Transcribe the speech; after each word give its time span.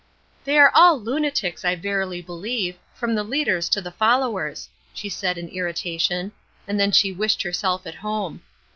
"They 0.45 0.57
are 0.57 0.71
all 0.73 0.99
lunatics, 0.99 1.63
I 1.63 1.75
verily 1.75 2.23
believe, 2.23 2.75
from 2.95 3.13
the 3.13 3.21
leaders 3.21 3.69
to 3.69 3.81
the 3.81 3.91
followers," 3.91 4.67
she 4.95 5.09
said 5.09 5.37
in 5.37 5.47
irritation, 5.49 6.31
and 6.67 6.79
then 6.79 6.91
she 6.91 7.11
wished 7.11 7.43
herself 7.43 7.85
at 7.85 7.93
home. 8.01 8.41